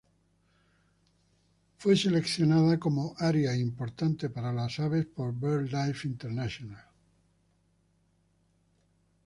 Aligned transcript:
Fue 1.77 1.95
seleccionada 1.95 2.75
área 3.19 3.55
importante 3.55 4.31
para 4.31 4.51
las 4.51 4.79
aves 4.79 5.05
por 5.05 5.31
BirdLife 5.31 6.07
International. 6.07 6.85